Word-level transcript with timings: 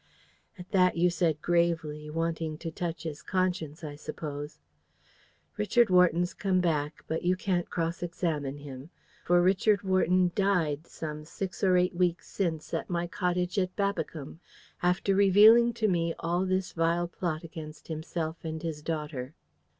"At 0.57 0.71
that 0.71 0.97
you 0.97 1.11
said 1.11 1.43
gravely 1.43 2.09
wanting 2.09 2.57
to 2.57 2.71
touch 2.71 3.03
his 3.03 3.21
conscience, 3.21 3.83
I 3.83 3.93
suppose: 3.95 4.57
"'Richard 5.57 5.91
Wharton's 5.91 6.33
come 6.33 6.59
back, 6.59 7.03
but 7.07 7.21
you 7.21 7.35
can't 7.35 7.69
cross 7.69 8.01
examine 8.01 8.57
him. 8.57 8.89
For 9.25 9.43
Richard 9.43 9.83
Wharton 9.83 10.31
died 10.33 10.87
some 10.87 11.23
six 11.23 11.63
or 11.63 11.77
eight 11.77 11.93
weeks 11.93 12.27
since 12.31 12.73
at 12.73 12.89
my 12.89 13.05
cottage 13.05 13.59
at 13.59 13.75
Babbicombe, 13.75 14.39
after 14.81 15.13
revealing 15.13 15.71
to 15.73 15.87
me 15.87 16.15
all 16.17 16.47
this 16.47 16.73
vile 16.73 17.07
plot 17.07 17.43
against 17.43 17.87
himself 17.87 18.43
and 18.43 18.63
his 18.63 18.81
daughter.' 18.81 19.35